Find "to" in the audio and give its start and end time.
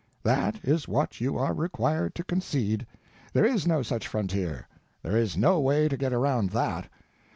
2.15-2.23, 5.87-5.95